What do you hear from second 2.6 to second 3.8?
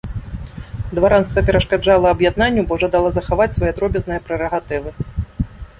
бо жадала захаваць свае